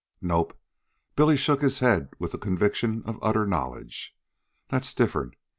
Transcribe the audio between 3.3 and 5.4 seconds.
knowledge. "That's different.